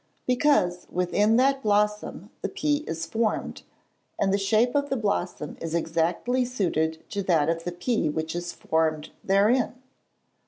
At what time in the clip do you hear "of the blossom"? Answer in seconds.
4.73-5.57